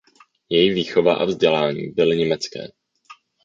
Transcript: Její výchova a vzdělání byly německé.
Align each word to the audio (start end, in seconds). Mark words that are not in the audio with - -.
Její 0.49 0.69
výchova 0.73 1.15
a 1.15 1.25
vzdělání 1.25 1.89
byly 1.89 2.17
německé. 2.17 2.67